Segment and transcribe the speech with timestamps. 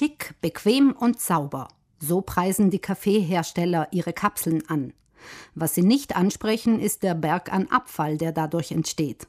[0.00, 1.68] Schick, bequem und sauber.
[1.98, 4.94] So preisen die Kaffeehersteller ihre Kapseln an.
[5.54, 9.26] Was sie nicht ansprechen, ist der Berg an Abfall, der dadurch entsteht.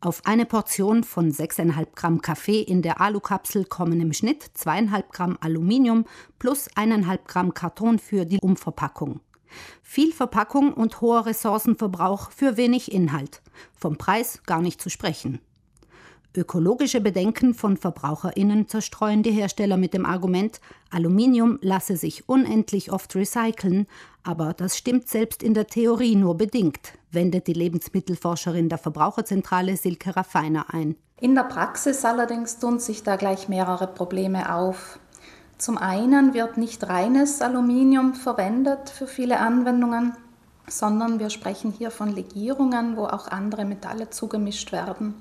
[0.00, 5.38] Auf eine Portion von 6,5 Gramm Kaffee in der Alukapsel kommen im Schnitt 2,5 Gramm
[5.40, 6.04] Aluminium
[6.40, 9.20] plus 1,5 Gramm Karton für die Umverpackung.
[9.84, 13.40] Viel Verpackung und hoher Ressourcenverbrauch für wenig Inhalt.
[13.72, 15.38] Vom Preis gar nicht zu sprechen.
[16.34, 23.14] Ökologische Bedenken von VerbraucherInnen zerstreuen die Hersteller mit dem Argument, Aluminium lasse sich unendlich oft
[23.14, 23.86] recyceln,
[24.22, 30.16] aber das stimmt selbst in der Theorie nur bedingt, wendet die Lebensmittelforscherin der Verbraucherzentrale Silke
[30.16, 30.96] Raffiner ein.
[31.20, 34.98] In der Praxis allerdings tun sich da gleich mehrere Probleme auf.
[35.58, 40.14] Zum einen wird nicht reines Aluminium verwendet für viele Anwendungen,
[40.66, 45.14] sondern wir sprechen hier von Legierungen, wo auch andere Metalle zugemischt werden.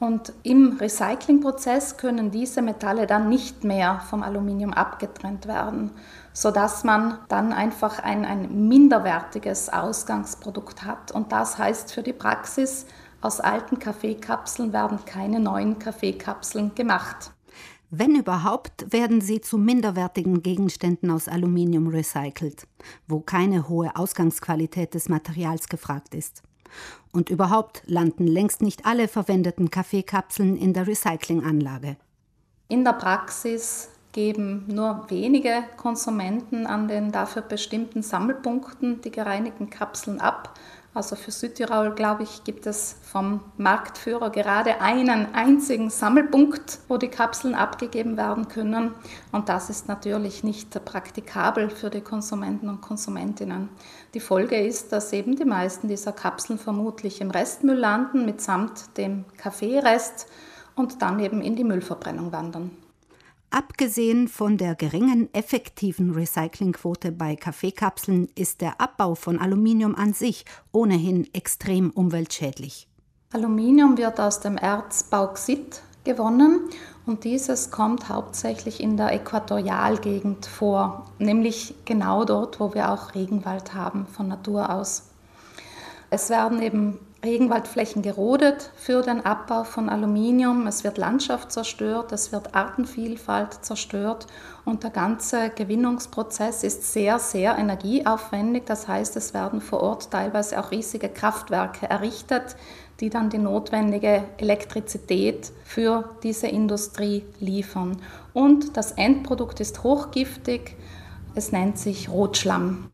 [0.00, 5.90] Und im Recyclingprozess können diese Metalle dann nicht mehr vom Aluminium abgetrennt werden,
[6.32, 11.10] sodass man dann einfach ein, ein minderwertiges Ausgangsprodukt hat.
[11.10, 12.86] Und das heißt für die Praxis,
[13.20, 17.32] aus alten Kaffeekapseln werden keine neuen Kaffeekapseln gemacht.
[17.90, 22.68] Wenn überhaupt, werden sie zu minderwertigen Gegenständen aus Aluminium recycelt,
[23.08, 26.42] wo keine hohe Ausgangsqualität des Materials gefragt ist.
[27.12, 31.96] Und überhaupt landen längst nicht alle verwendeten Kaffeekapseln in der Recyclinganlage.
[32.68, 40.20] In der Praxis geben nur wenige Konsumenten an den dafür bestimmten Sammelpunkten die gereinigten Kapseln
[40.20, 40.54] ab.
[40.98, 47.06] Also für Südtirol, glaube ich, gibt es vom Marktführer gerade einen einzigen Sammelpunkt, wo die
[47.06, 48.96] Kapseln abgegeben werden können.
[49.30, 53.68] Und das ist natürlich nicht praktikabel für die Konsumenten und Konsumentinnen.
[54.12, 59.24] Die Folge ist, dass eben die meisten dieser Kapseln vermutlich im Restmüll landen, mitsamt dem
[59.36, 60.26] Kaffeerest
[60.74, 62.72] und dann eben in die Müllverbrennung wandern.
[63.50, 70.44] Abgesehen von der geringen effektiven Recyclingquote bei Kaffeekapseln ist der Abbau von Aluminium an sich
[70.70, 72.88] ohnehin extrem umweltschädlich.
[73.32, 76.60] Aluminium wird aus dem Erz Bauxit gewonnen
[77.06, 83.72] und dieses kommt hauptsächlich in der Äquatorialgegend vor, nämlich genau dort, wo wir auch Regenwald
[83.72, 85.04] haben von Natur aus.
[86.10, 90.68] Es werden eben Regenwaldflächen gerodet für den Abbau von Aluminium.
[90.68, 94.28] Es wird Landschaft zerstört, es wird Artenvielfalt zerstört
[94.64, 98.66] und der ganze Gewinnungsprozess ist sehr, sehr energieaufwendig.
[98.66, 102.54] Das heißt, es werden vor Ort teilweise auch riesige Kraftwerke errichtet,
[103.00, 108.00] die dann die notwendige Elektrizität für diese Industrie liefern.
[108.32, 110.76] Und das Endprodukt ist hochgiftig.
[111.34, 112.90] Es nennt sich Rotschlamm.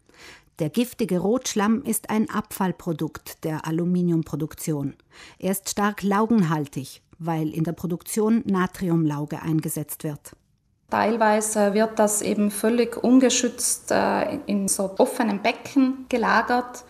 [0.61, 4.95] Der giftige Rotschlamm ist ein Abfallprodukt der Aluminiumproduktion.
[5.41, 10.37] Er ist stark laugenhaltig, weil in der Produktion Natriumlauge eingesetzt wird.
[10.91, 16.85] Teilweise wird das eben völlig ungeschützt äh, in so offenen Becken gelagert.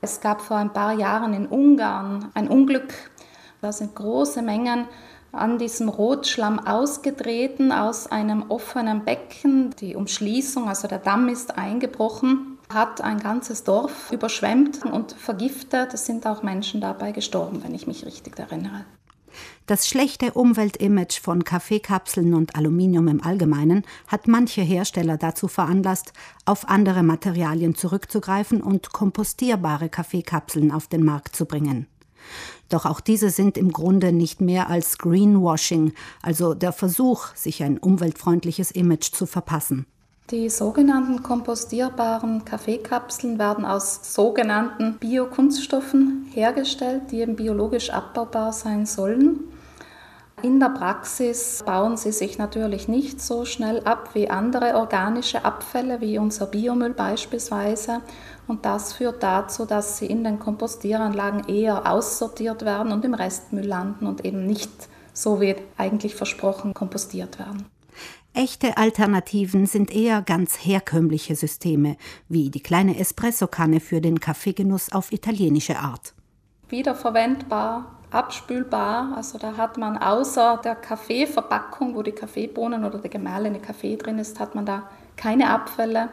[0.00, 2.92] Es gab vor ein paar Jahren in Ungarn ein Unglück.
[3.60, 4.86] Da sind große Mengen
[5.30, 9.70] an diesem Rotschlamm ausgetreten aus einem offenen Becken.
[9.78, 15.94] Die Umschließung, also der Damm ist eingebrochen hat ein ganzes Dorf überschwemmt und vergiftet.
[15.94, 18.84] Es sind auch Menschen dabei gestorben, wenn ich mich richtig erinnere.
[19.66, 26.12] Das schlechte Umweltimage von Kaffeekapseln und Aluminium im Allgemeinen hat manche Hersteller dazu veranlasst,
[26.44, 31.86] auf andere Materialien zurückzugreifen und kompostierbare Kaffeekapseln auf den Markt zu bringen.
[32.68, 37.78] Doch auch diese sind im Grunde nicht mehr als Greenwashing, also der Versuch, sich ein
[37.78, 39.86] umweltfreundliches Image zu verpassen.
[40.30, 49.38] Die sogenannten kompostierbaren Kaffeekapseln werden aus sogenannten Biokunststoffen hergestellt, die eben biologisch abbaubar sein sollen.
[50.42, 56.00] In der Praxis bauen sie sich natürlich nicht so schnell ab wie andere organische Abfälle,
[56.00, 58.00] wie unser Biomüll beispielsweise.
[58.48, 63.66] Und das führt dazu, dass sie in den Kompostieranlagen eher aussortiert werden und im Restmüll
[63.66, 64.72] landen und eben nicht
[65.12, 67.75] so wie eigentlich versprochen kompostiert werden.
[68.36, 71.96] Echte Alternativen sind eher ganz herkömmliche Systeme,
[72.28, 76.12] wie die kleine Espressokanne für den Kaffeegenuss auf italienische Art.
[76.68, 83.58] Wiederverwendbar, abspülbar, also da hat man außer der Kaffeeverpackung, wo die Kaffeebohnen oder der gemahlene
[83.58, 84.82] Kaffee drin ist, hat man da
[85.16, 86.10] keine Abfälle.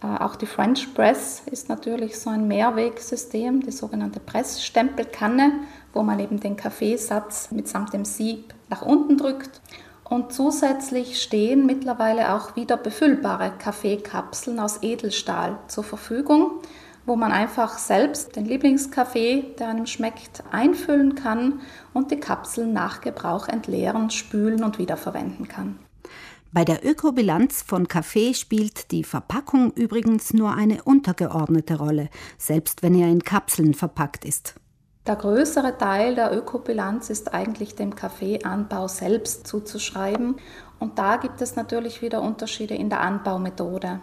[0.00, 5.54] Äh, auch die French Press ist natürlich so ein Mehrwegsystem, die sogenannte Pressstempelkanne,
[5.92, 9.60] wo man eben den Kaffeesatz mitsamt dem Sieb nach unten drückt
[10.08, 16.60] und zusätzlich stehen mittlerweile auch wieder befüllbare Kaffeekapseln aus Edelstahl zur Verfügung,
[17.06, 21.60] wo man einfach selbst den Lieblingskaffee, der einem schmeckt, einfüllen kann
[21.94, 25.78] und die Kapseln nach Gebrauch entleeren, spülen und wiederverwenden kann.
[26.50, 32.08] Bei der Ökobilanz von Kaffee spielt die Verpackung übrigens nur eine untergeordnete Rolle,
[32.38, 34.54] selbst wenn er in Kapseln verpackt ist.
[35.08, 40.36] Der größere Teil der Ökobilanz ist eigentlich dem Kaffeeanbau selbst zuzuschreiben.
[40.78, 44.00] Und da gibt es natürlich wieder Unterschiede in der Anbaumethode.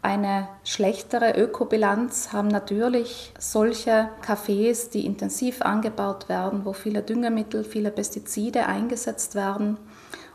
[0.00, 7.90] Eine schlechtere Ökobilanz haben natürlich solche Kaffees, die intensiv angebaut werden, wo viele Düngemittel, viele
[7.90, 9.76] Pestizide eingesetzt werden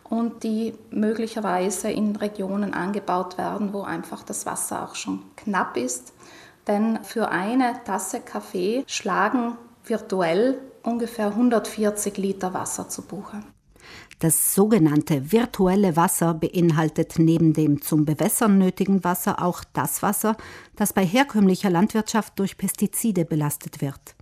[0.03, 6.13] und die möglicherweise in Regionen angebaut werden, wo einfach das Wasser auch schon knapp ist.
[6.67, 9.57] Denn für eine Tasse Kaffee schlagen
[9.89, 13.43] virtuell ungefähr 140 Liter Wasser zu Buche.
[14.19, 20.35] Das sogenannte virtuelle Wasser beinhaltet neben dem zum Bewässern nötigen Wasser auch das Wasser,
[20.75, 24.15] das bei herkömmlicher Landwirtschaft durch Pestizide belastet wird.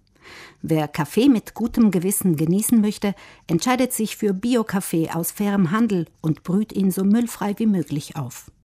[0.62, 3.13] Wer Kaffee mit gutem Gewissen genießen möchte,
[3.47, 8.51] entscheidet sich für Bio-Kaffee aus fairem Handel und brüht ihn so müllfrei wie möglich auf.